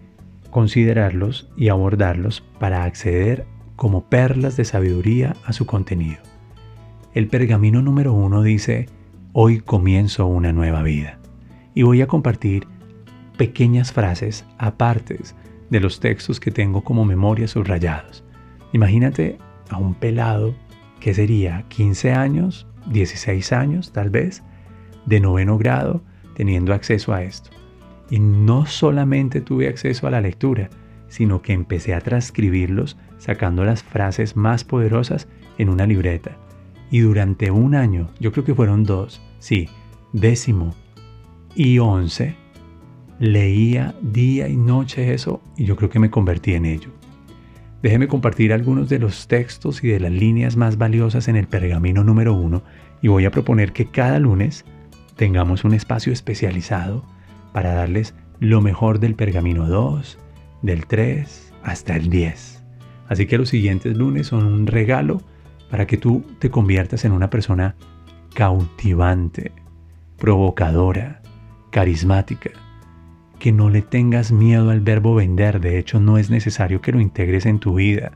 considerarlos 0.51 1.51
y 1.55 1.69
abordarlos 1.69 2.43
para 2.59 2.85
acceder 2.85 3.45
como 3.77 4.05
perlas 4.09 4.57
de 4.57 4.65
sabiduría 4.65 5.37
a 5.45 5.53
su 5.53 5.67
contenido. 5.67 6.19
El 7.13 7.29
pergamino 7.29 7.83
número 7.83 8.15
uno 8.15 8.43
dice, 8.43 8.87
hoy 9.35 9.61
comienzo 9.61 10.27
una 10.27 10.53
nueva 10.53 10.83
vida. 10.83 11.19
Y 11.75 11.83
voy 11.83 12.01
a 12.01 12.07
compartir 12.07 12.67
pequeñas 13.37 13.93
frases 13.93 14.47
apartes 14.57 15.35
de 15.73 15.81
los 15.81 16.01
textos 16.01 16.39
que 16.39 16.51
tengo 16.51 16.85
como 16.85 17.07
memoria 17.07 17.49
subrayados. 17.49 18.23
Imagínate 18.75 19.39
a 19.71 19.79
un 19.79 19.95
pelado 19.95 20.55
que 21.01 21.15
sería 21.15 21.65
15 21.69 22.13
años, 22.13 22.67
16 22.91 23.53
años 23.53 23.91
tal 23.91 24.11
vez, 24.11 24.43
de 25.07 25.19
noveno 25.19 25.57
grado, 25.57 26.03
teniendo 26.35 26.75
acceso 26.75 27.15
a 27.15 27.23
esto. 27.23 27.49
Y 28.11 28.21
no 28.21 28.67
solamente 28.67 29.41
tuve 29.41 29.67
acceso 29.67 30.07
a 30.07 30.11
la 30.11 30.21
lectura, 30.21 30.69
sino 31.09 31.41
que 31.41 31.55
empecé 31.55 31.95
a 31.95 32.03
transcribirlos 32.03 32.99
sacando 33.17 33.65
las 33.65 33.83
frases 33.83 34.37
más 34.37 34.65
poderosas 34.65 35.27
en 35.57 35.71
una 35.71 35.87
libreta. 35.87 36.37
Y 36.91 37.01
durante 37.01 37.51
un 37.51 37.75
año, 37.75 38.11
yo 38.21 38.31
creo 38.31 38.45
que 38.45 38.55
fueron 38.55 38.85
dos, 38.85 39.23
sí, 39.39 39.71
décimo 40.13 40.75
y 41.55 41.79
once, 41.79 42.37
leía 43.23 43.95
día 44.03 44.49
y 44.49 44.57
noche 44.57 45.15
eso 45.15 45.41
y 45.57 45.65
yo 45.65 45.77
creo 45.77 45.89
que 45.89 46.01
me 46.01 46.11
convertí 46.11 46.55
en 46.55 46.67
ello. 46.67 46.91
Déjeme 47.81 48.09
compartir 48.09 48.53
algunos 48.53 48.89
de 48.89 48.99
los 48.99 49.29
textos 49.29 49.85
y 49.85 49.89
de 49.89 50.01
las 50.01 50.11
líneas 50.11 50.57
más 50.57 50.77
valiosas 50.77 51.29
en 51.29 51.37
el 51.37 51.47
pergamino 51.47 52.03
número 52.03 52.35
uno 52.35 52.65
y 53.01 53.07
voy 53.07 53.25
a 53.25 53.31
proponer 53.31 53.73
que 53.73 53.87
cada 53.87 54.19
lunes 54.19 54.65
tengamos 55.15 55.63
un 55.63 55.73
espacio 55.73 56.13
especializado 56.13 57.05
para 57.53 57.75
darles 57.75 58.13
lo 58.41 58.61
mejor 58.61 58.99
del 58.99 59.15
pergamino 59.15 59.69
2, 59.69 60.19
del 60.63 60.87
3 60.87 61.53
hasta 61.63 61.95
el 61.95 62.11
10. 62.11 62.65
Así 63.07 63.27
que 63.27 63.39
los 63.39 63.51
siguientes 63.51 63.97
lunes 63.97 64.27
son 64.27 64.47
un 64.47 64.67
regalo 64.67 65.23
para 65.71 65.87
que 65.87 65.97
tú 65.97 66.25
te 66.41 66.51
conviertas 66.51 67.05
en 67.05 67.13
una 67.13 67.31
persona 67.31 67.77
cautivante, 68.35 69.53
provocadora, 70.19 71.23
carismática 71.71 72.51
que 73.43 73.51
no 73.51 73.71
le 73.71 73.83
tengas 73.83 74.31
miedo 74.31 74.71
al 74.71 74.83
verbo 74.83 75.17
vender, 75.17 75.59
de 75.59 75.77
hecho 75.77 75.99
no 75.99 76.17
es 76.17 76.31
necesario 76.31 76.81
que 76.81 76.93
lo 76.93 77.01
integres 77.01 77.45
en 77.45 77.59
tu 77.59 77.75
vida. 77.75 78.13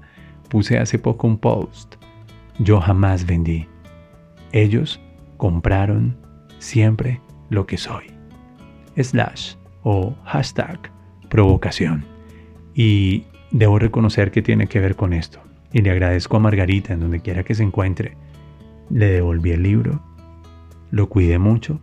Puse 0.48 0.78
hace 0.78 1.00
poco 1.00 1.26
un 1.26 1.36
post, 1.36 1.96
yo 2.60 2.80
jamás 2.80 3.26
vendí. 3.26 3.66
Ellos 4.52 5.00
compraron 5.36 6.16
siempre 6.60 7.20
lo 7.50 7.66
que 7.66 7.76
soy. 7.76 8.04
Slash 8.96 9.56
o 9.82 10.14
hashtag 10.26 10.92
provocación. 11.28 12.04
Y 12.72 13.24
debo 13.50 13.80
reconocer 13.80 14.30
que 14.30 14.42
tiene 14.42 14.68
que 14.68 14.78
ver 14.78 14.94
con 14.94 15.12
esto. 15.12 15.40
Y 15.72 15.82
le 15.82 15.90
agradezco 15.90 16.36
a 16.36 16.40
Margarita 16.40 16.92
en 16.92 17.00
donde 17.00 17.18
quiera 17.18 17.42
que 17.42 17.56
se 17.56 17.64
encuentre. 17.64 18.16
Le 18.90 19.06
devolví 19.06 19.50
el 19.50 19.64
libro, 19.64 20.00
lo 20.92 21.08
cuidé 21.08 21.40
mucho, 21.40 21.80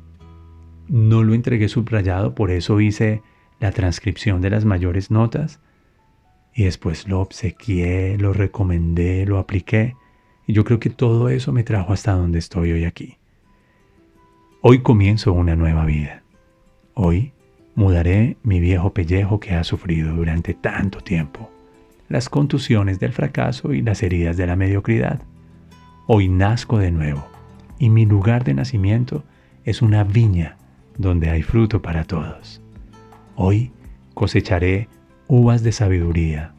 no 0.87 1.23
lo 1.23 1.33
entregué 1.33 1.67
subrayado, 1.67 2.35
por 2.35 2.49
eso 2.49 2.79
hice 2.79 3.21
la 3.59 3.71
transcripción 3.71 4.41
de 4.41 4.49
las 4.49 4.65
mayores 4.65 5.11
notas 5.11 5.59
y 6.53 6.65
después 6.65 7.07
lo 7.07 7.21
obsequié, 7.21 8.17
lo 8.17 8.33
recomendé, 8.33 9.25
lo 9.25 9.39
apliqué 9.39 9.95
y 10.45 10.53
yo 10.53 10.63
creo 10.63 10.79
que 10.79 10.89
todo 10.89 11.29
eso 11.29 11.51
me 11.51 11.63
trajo 11.63 11.93
hasta 11.93 12.13
donde 12.13 12.39
estoy 12.39 12.71
hoy 12.71 12.85
aquí. 12.85 13.17
Hoy 14.61 14.79
comienzo 14.79 15.33
una 15.33 15.55
nueva 15.55 15.85
vida. 15.85 16.23
Hoy 16.93 17.33
mudaré 17.75 18.37
mi 18.43 18.59
viejo 18.59 18.93
pellejo 18.93 19.39
que 19.39 19.53
ha 19.53 19.63
sufrido 19.63 20.13
durante 20.13 20.53
tanto 20.53 21.01
tiempo, 21.01 21.49
las 22.07 22.29
contusiones 22.29 22.99
del 22.99 23.13
fracaso 23.13 23.73
y 23.73 23.81
las 23.81 24.03
heridas 24.03 24.37
de 24.37 24.47
la 24.47 24.55
mediocridad. 24.55 25.21
Hoy 26.07 26.27
nazco 26.29 26.77
de 26.77 26.91
nuevo 26.91 27.25
y 27.79 27.89
mi 27.89 28.05
lugar 28.05 28.43
de 28.43 28.53
nacimiento 28.53 29.23
es 29.65 29.81
una 29.81 30.03
viña 30.03 30.57
donde 30.97 31.29
hay 31.29 31.41
fruto 31.41 31.81
para 31.81 32.03
todos. 32.03 32.62
Hoy 33.35 33.71
cosecharé 34.13 34.87
uvas 35.27 35.63
de 35.63 35.71
sabiduría 35.71 36.53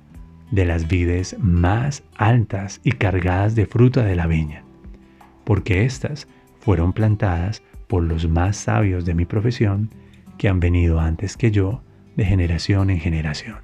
de 0.50 0.64
las 0.64 0.88
vides 0.88 1.36
más 1.38 2.02
altas 2.16 2.80
y 2.82 2.92
cargadas 2.92 3.54
de 3.54 3.66
fruta 3.66 4.04
de 4.04 4.16
la 4.16 4.26
viña, 4.26 4.64
porque 5.44 5.84
éstas 5.84 6.26
fueron 6.60 6.92
plantadas 6.92 7.62
por 7.86 8.02
los 8.02 8.28
más 8.28 8.56
sabios 8.56 9.04
de 9.04 9.14
mi 9.14 9.24
profesión 9.24 9.90
que 10.38 10.48
han 10.48 10.58
venido 10.58 11.00
antes 11.00 11.36
que 11.36 11.50
yo 11.50 11.82
de 12.16 12.24
generación 12.24 12.90
en 12.90 12.98
generación. 12.98 13.58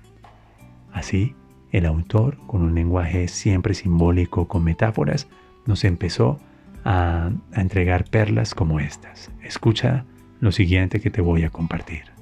Así, 0.92 1.34
el 1.72 1.86
autor, 1.86 2.38
con 2.46 2.62
un 2.62 2.74
lenguaje 2.74 3.28
siempre 3.28 3.74
simbólico 3.74 4.46
con 4.46 4.64
metáforas, 4.64 5.28
nos 5.66 5.84
empezó 5.84 6.38
a, 6.84 7.30
a 7.52 7.60
entregar 7.60 8.04
perlas 8.04 8.54
como 8.54 8.80
estas. 8.80 9.30
Escucha 9.42 10.04
lo 10.40 10.52
siguiente 10.52 11.00
que 11.00 11.10
te 11.10 11.20
voy 11.20 11.44
a 11.44 11.50
compartir. 11.50 12.19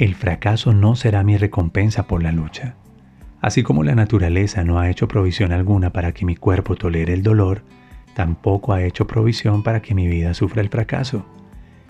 El 0.00 0.14
fracaso 0.14 0.72
no 0.72 0.96
será 0.96 1.22
mi 1.24 1.36
recompensa 1.36 2.06
por 2.06 2.22
la 2.22 2.32
lucha. 2.32 2.74
Así 3.42 3.62
como 3.62 3.84
la 3.84 3.94
naturaleza 3.94 4.64
no 4.64 4.78
ha 4.78 4.88
hecho 4.88 5.08
provisión 5.08 5.52
alguna 5.52 5.92
para 5.92 6.12
que 6.12 6.24
mi 6.24 6.36
cuerpo 6.36 6.74
tolere 6.74 7.12
el 7.12 7.22
dolor, 7.22 7.64
tampoco 8.14 8.72
ha 8.72 8.82
hecho 8.82 9.06
provisión 9.06 9.62
para 9.62 9.82
que 9.82 9.94
mi 9.94 10.08
vida 10.08 10.32
sufra 10.32 10.62
el 10.62 10.70
fracaso. 10.70 11.26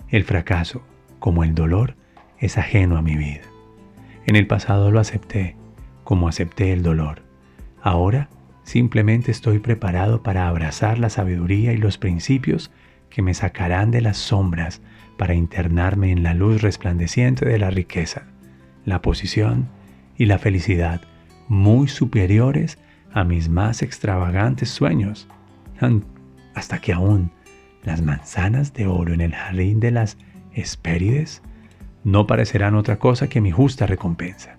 El 0.09 0.25
fracaso, 0.25 0.83
como 1.19 1.45
el 1.45 1.55
dolor, 1.55 1.95
es 2.37 2.57
ajeno 2.57 2.97
a 2.97 3.01
mi 3.01 3.15
vida. 3.15 3.43
En 4.25 4.35
el 4.35 4.45
pasado 4.45 4.91
lo 4.91 4.99
acepté, 4.99 5.55
como 6.03 6.27
acepté 6.27 6.73
el 6.73 6.83
dolor. 6.83 7.23
Ahora 7.81 8.27
simplemente 8.63 9.31
estoy 9.31 9.59
preparado 9.59 10.21
para 10.21 10.49
abrazar 10.49 10.99
la 10.99 11.09
sabiduría 11.09 11.71
y 11.71 11.77
los 11.77 11.97
principios 11.97 12.71
que 13.09 13.21
me 13.21 13.33
sacarán 13.33 13.89
de 13.89 14.01
las 14.01 14.17
sombras 14.17 14.81
para 15.17 15.33
internarme 15.33 16.11
en 16.11 16.23
la 16.23 16.33
luz 16.33 16.61
resplandeciente 16.61 17.45
de 17.45 17.59
la 17.59 17.69
riqueza, 17.69 18.23
la 18.85 19.01
posición 19.01 19.69
y 20.17 20.25
la 20.25 20.39
felicidad 20.39 21.01
muy 21.47 21.87
superiores 21.87 22.77
a 23.13 23.23
mis 23.23 23.49
más 23.49 23.81
extravagantes 23.81 24.69
sueños, 24.69 25.27
hasta 26.53 26.79
que 26.79 26.93
aún 26.93 27.31
las 27.83 28.01
manzanas 28.01 28.73
de 28.73 28.87
oro 28.87 29.13
en 29.13 29.21
el 29.21 29.33
jardín 29.33 29.79
de 29.79 29.91
las 29.91 30.17
Hespérides 30.53 31.41
no 32.03 32.27
parecerán 32.27 32.75
otra 32.75 32.99
cosa 32.99 33.27
que 33.27 33.41
mi 33.41 33.51
justa 33.51 33.85
recompensa. 33.85 34.57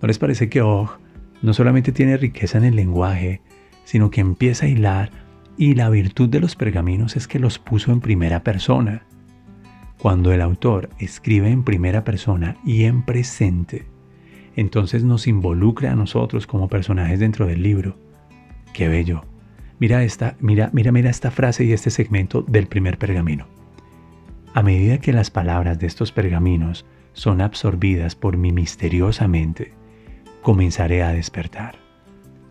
¿No 0.00 0.08
les 0.08 0.18
parece 0.18 0.48
que 0.48 0.62
Og 0.62 0.98
no 1.42 1.52
solamente 1.52 1.92
tiene 1.92 2.16
riqueza 2.16 2.58
en 2.58 2.64
el 2.64 2.76
lenguaje, 2.76 3.40
sino 3.84 4.10
que 4.10 4.20
empieza 4.20 4.66
a 4.66 4.68
hilar 4.68 5.10
y 5.56 5.74
la 5.74 5.88
virtud 5.90 6.28
de 6.28 6.40
los 6.40 6.56
pergaminos 6.56 7.16
es 7.16 7.28
que 7.28 7.38
los 7.38 7.58
puso 7.58 7.92
en 7.92 8.00
primera 8.00 8.42
persona? 8.42 9.02
Cuando 9.98 10.32
el 10.32 10.42
autor 10.42 10.90
escribe 10.98 11.50
en 11.50 11.64
primera 11.64 12.04
persona 12.04 12.56
y 12.64 12.84
en 12.84 13.02
presente, 13.02 13.86
entonces 14.54 15.04
nos 15.04 15.26
involucra 15.26 15.92
a 15.92 15.96
nosotros 15.96 16.46
como 16.46 16.68
personajes 16.68 17.18
dentro 17.18 17.46
del 17.46 17.62
libro. 17.62 17.96
Qué 18.72 18.88
bello. 18.88 19.24
Mira 19.78 20.02
esta, 20.04 20.36
mira, 20.40 20.70
mira, 20.72 20.92
mira 20.92 21.10
esta 21.10 21.30
frase 21.30 21.64
y 21.64 21.72
este 21.72 21.90
segmento 21.90 22.42
del 22.42 22.66
primer 22.66 22.98
pergamino. 22.98 23.46
A 24.54 24.62
medida 24.62 24.98
que 24.98 25.12
las 25.12 25.30
palabras 25.30 25.78
de 25.78 25.86
estos 25.86 26.12
pergaminos 26.12 26.86
son 27.12 27.40
absorbidas 27.40 28.14
por 28.14 28.36
mí 28.36 28.52
misteriosamente, 28.52 29.72
comenzaré 30.42 31.02
a 31.02 31.12
despertar. 31.12 31.76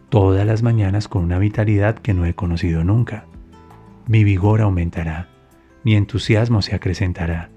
Todas 0.10 0.46
las 0.46 0.64
mañanas 0.64 1.08
con 1.08 1.24
una 1.24 1.40
vitalidad 1.40 1.96
que 1.96 2.14
no 2.14 2.26
he 2.26 2.34
conocido 2.34 2.84
nunca. 2.84 3.26
Mi 4.08 4.24
vigor 4.24 4.62
aumentará 4.62 5.30
mi 5.86 5.96
entusiasmo 5.96 6.64
se 6.64 6.76
acrecentará. 6.76 7.52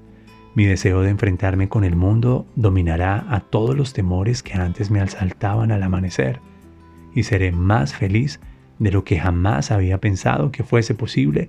Mi 0.55 0.67
deseo 0.67 1.01
de 1.01 1.09
enfrentarme 1.09 1.71
con 1.71 1.83
el 1.83 1.97
mundo 1.97 2.47
dominará 2.57 3.25
a 3.31 3.41
todos 3.41 3.75
los 3.75 3.95
temores 3.95 4.43
que 4.43 4.53
antes 4.53 4.91
me 4.91 5.01
asaltaban 5.01 5.73
al 5.73 5.83
amanecer, 5.83 6.41
y 7.15 7.23
seré 7.23 7.53
más 7.53 7.95
feliz 7.95 8.39
de 8.79 8.93
lo 8.93 9.03
que 9.03 9.19
jamás 9.19 9.71
había 9.71 9.99
pensado 9.99 10.53
que 10.53 10.63
fuese 10.63 10.95
posible 10.95 11.49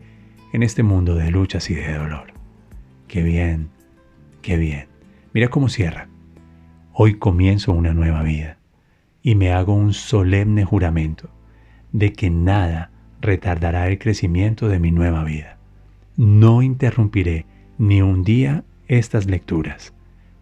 en 0.53 0.63
este 0.63 0.81
mundo 0.81 1.15
de 1.15 1.31
luchas 1.31 1.69
y 1.69 1.75
de 1.75 1.93
dolor. 1.93 2.31
Qué 3.09 3.23
bien, 3.23 3.69
qué 4.41 4.55
bien. 4.55 4.87
Mira 5.33 5.49
cómo 5.49 5.67
cierra. 5.67 6.07
Hoy 6.93 7.15
comienzo 7.15 7.73
una 7.73 7.93
nueva 7.93 8.23
vida 8.23 8.57
y 9.21 9.35
me 9.35 9.51
hago 9.51 9.73
un 9.73 9.93
solemne 9.93 10.63
juramento 10.63 11.29
de 11.91 12.13
que 12.13 12.29
nada 12.29 12.91
retardará 13.19 13.89
el 13.89 13.99
crecimiento 13.99 14.69
de 14.69 14.79
mi 14.79 14.91
nueva 14.91 15.25
vida. 15.25 15.58
No 16.19 16.61
interrumpiré 16.61 17.45
ni 17.77 18.01
un 18.01 18.25
día 18.25 18.65
estas 18.89 19.27
lecturas, 19.27 19.93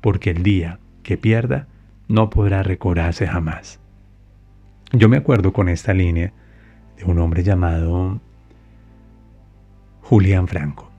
porque 0.01 0.31
el 0.31 0.41
día 0.41 0.79
que 1.03 1.19
pierda 1.19 1.67
no 2.07 2.31
podrá 2.31 2.63
recobrarse 2.63 3.27
jamás. 3.27 3.79
Yo 4.91 5.07
me 5.07 5.17
acuerdo 5.17 5.53
con 5.53 5.69
esta 5.69 5.93
línea 5.93 6.33
de 6.97 7.05
un 7.05 7.19
hombre 7.19 7.43
llamado 7.43 8.19
Julián 10.01 10.47
Franco, 10.47 10.89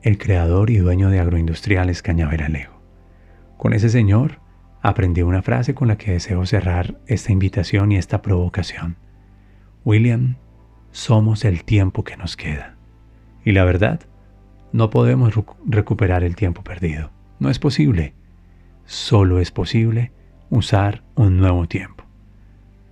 el 0.00 0.16
creador 0.16 0.70
y 0.70 0.78
dueño 0.78 1.10
de 1.10 1.20
Agroindustriales 1.20 2.00
Cañaveralejo. 2.00 2.80
Con 3.58 3.74
ese 3.74 3.90
señor 3.90 4.40
aprendí 4.80 5.20
una 5.20 5.42
frase 5.42 5.74
con 5.74 5.88
la 5.88 5.98
que 5.98 6.12
deseo 6.12 6.46
cerrar 6.46 6.98
esta 7.06 7.32
invitación 7.32 7.92
y 7.92 7.98
esta 7.98 8.22
provocación. 8.22 8.96
William, 9.84 10.36
somos 10.90 11.44
el 11.44 11.64
tiempo 11.64 12.02
que 12.02 12.16
nos 12.16 12.34
queda. 12.38 12.75
Y 13.46 13.52
la 13.52 13.64
verdad, 13.64 14.00
no 14.72 14.90
podemos 14.90 15.32
recuperar 15.64 16.24
el 16.24 16.34
tiempo 16.34 16.64
perdido. 16.64 17.12
No 17.38 17.48
es 17.48 17.60
posible. 17.60 18.12
Solo 18.86 19.38
es 19.38 19.52
posible 19.52 20.10
usar 20.50 21.04
un 21.14 21.38
nuevo 21.38 21.68
tiempo. 21.68 22.04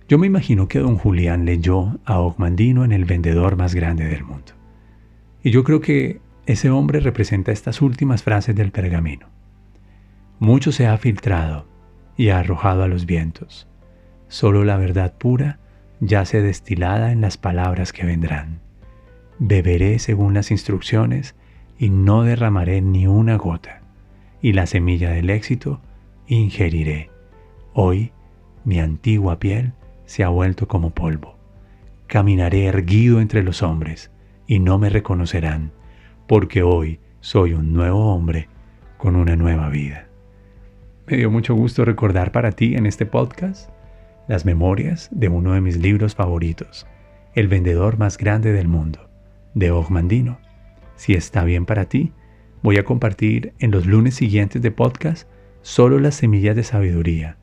Yo 0.07 0.17
me 0.17 0.27
imagino 0.27 0.69
que 0.69 0.79
don 0.79 0.97
Julián 0.97 1.43
leyó 1.43 1.99
a 2.05 2.19
Ogmandino 2.19 2.85
en 2.85 2.93
el 2.93 3.03
vendedor 3.03 3.57
más 3.57 3.75
grande 3.75 4.05
del 4.05 4.23
mundo. 4.23 4.53
Y 5.43 5.51
yo 5.51 5.65
creo 5.65 5.81
que 5.81 6.21
ese 6.45 6.69
hombre 6.69 7.01
representa 7.01 7.51
estas 7.51 7.81
últimas 7.81 8.23
frases 8.23 8.55
del 8.55 8.71
pergamino. 8.71 9.27
Mucho 10.39 10.71
se 10.71 10.87
ha 10.87 10.97
filtrado 10.97 11.67
y 12.15 12.29
ha 12.29 12.39
arrojado 12.39 12.83
a 12.83 12.87
los 12.87 13.05
vientos. 13.05 13.67
Solo 14.29 14.63
la 14.63 14.77
verdad 14.77 15.17
pura 15.17 15.59
yace 15.99 16.41
destilada 16.41 17.11
en 17.11 17.19
las 17.19 17.35
palabras 17.35 17.91
que 17.91 18.05
vendrán. 18.05 18.64
Beberé 19.39 19.99
según 19.99 20.33
las 20.33 20.49
instrucciones 20.49 21.35
y 21.77 21.89
no 21.89 22.23
derramaré 22.23 22.81
ni 22.81 23.05
una 23.05 23.35
gota, 23.35 23.81
y 24.41 24.53
la 24.53 24.65
semilla 24.65 25.09
del 25.09 25.29
éxito 25.29 25.81
ingeriré. 26.27 27.09
Hoy 27.73 28.13
mi 28.63 28.79
antigua 28.79 29.39
piel 29.39 29.73
se 30.05 30.23
ha 30.23 30.29
vuelto 30.29 30.69
como 30.69 30.91
polvo. 30.91 31.35
Caminaré 32.07 32.65
erguido 32.65 33.19
entre 33.19 33.43
los 33.43 33.61
hombres 33.61 34.09
y 34.47 34.59
no 34.59 34.79
me 34.79 34.89
reconocerán, 34.89 35.71
porque 36.27 36.63
hoy 36.63 36.99
soy 37.19 37.53
un 37.53 37.73
nuevo 37.73 38.13
hombre 38.13 38.47
con 38.97 39.17
una 39.17 39.35
nueva 39.35 39.67
vida. 39.67 40.07
Me 41.07 41.17
dio 41.17 41.29
mucho 41.29 41.55
gusto 41.55 41.83
recordar 41.83 42.31
para 42.31 42.53
ti 42.53 42.75
en 42.75 42.85
este 42.85 43.05
podcast 43.05 43.69
las 44.29 44.45
memorias 44.45 45.09
de 45.11 45.27
uno 45.27 45.53
de 45.53 45.61
mis 45.61 45.75
libros 45.77 46.15
favoritos, 46.15 46.87
El 47.35 47.49
vendedor 47.49 47.97
más 47.97 48.17
grande 48.17 48.53
del 48.53 48.69
mundo 48.69 49.09
de 49.55 49.71
Ogmandino. 49.71 50.37
Si 50.95 51.13
está 51.13 51.43
bien 51.43 51.65
para 51.65 51.85
ti, 51.85 52.13
voy 52.61 52.77
a 52.77 52.85
compartir 52.85 53.53
en 53.59 53.71
los 53.71 53.87
lunes 53.87 54.15
siguientes 54.15 54.61
de 54.61 54.71
podcast 54.71 55.27
solo 55.61 55.97
las 55.99 56.15
semillas 56.15 56.55
de 56.55 56.63
sabiduría, 56.63 57.37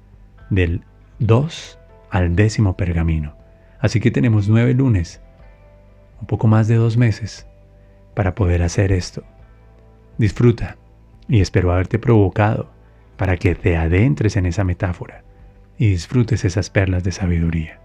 del 0.51 0.83
2 1.19 1.79
al 2.11 2.37
décimo 2.37 2.77
pergamino. 2.77 3.35
Así 3.81 3.99
que 3.99 4.13
tenemos 4.13 4.49
nueve 4.49 4.75
lunes, 4.75 5.21
un 6.21 6.27
poco 6.29 6.47
más 6.47 6.69
de 6.69 6.77
dos 6.77 6.97
meses, 6.97 7.49
para 8.15 8.35
poder 8.35 8.63
hacer 8.63 8.93
esto. 8.93 9.25
Disfruta 10.19 10.77
y 11.27 11.41
espero 11.41 11.73
haberte 11.73 11.99
provocado 11.99 12.71
para 13.17 13.37
que 13.37 13.55
te 13.55 13.77
adentres 13.77 14.37
en 14.37 14.47
esa 14.47 14.63
metáfora 14.63 15.25
y 15.79 15.89
disfrutes 15.89 16.45
esas 16.45 16.71
perlas 16.71 17.03
de 17.03 17.13
sabiduría. 17.13 17.81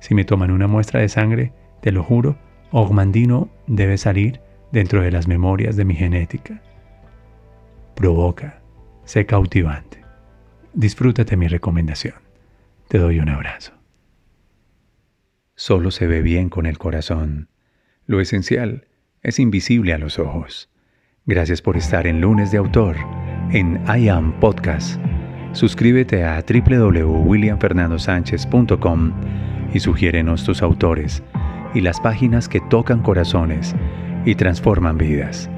Si 0.00 0.14
me 0.14 0.24
toman 0.24 0.50
una 0.50 0.66
muestra 0.66 1.00
de 1.00 1.08
sangre, 1.08 1.52
te 1.80 1.92
lo 1.92 2.02
juro, 2.02 2.36
Ogmandino 2.70 3.50
debe 3.66 3.98
salir 3.98 4.40
dentro 4.72 5.02
de 5.02 5.10
las 5.10 5.28
memorias 5.28 5.76
de 5.76 5.84
mi 5.84 5.94
genética. 5.94 6.62
Provoca, 7.94 8.62
sé 9.04 9.26
cautivante. 9.26 10.02
Disfrútate 10.74 11.36
mi 11.36 11.48
recomendación. 11.48 12.14
Te 12.88 12.98
doy 12.98 13.18
un 13.20 13.28
abrazo. 13.28 13.72
Solo 15.54 15.90
se 15.90 16.06
ve 16.06 16.22
bien 16.22 16.48
con 16.50 16.66
el 16.66 16.76
corazón. 16.76 17.48
Lo 18.04 18.20
esencial 18.20 18.88
es 19.22 19.38
invisible 19.38 19.94
a 19.94 19.98
los 19.98 20.18
ojos. 20.18 20.68
Gracias 21.24 21.62
por 21.62 21.76
estar 21.76 22.06
en 22.06 22.20
Lunes 22.20 22.52
de 22.52 22.58
Autor, 22.58 22.96
en 23.52 23.82
I 23.88 24.08
Am 24.08 24.38
Podcast. 24.38 25.00
Suscríbete 25.52 26.24
a 26.24 26.42
www.williamfernandosánchez.com 26.42 29.12
y 29.72 29.80
sugiérenos 29.80 30.44
tus 30.44 30.62
autores 30.62 31.22
y 31.76 31.82
las 31.82 32.00
páginas 32.00 32.48
que 32.48 32.60
tocan 32.60 33.02
corazones 33.02 33.76
y 34.24 34.34
transforman 34.34 34.96
vidas. 34.96 35.50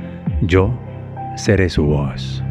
Yo 0.43 0.75
seré 1.37 1.71
su 1.71 1.85
voz. 1.85 2.43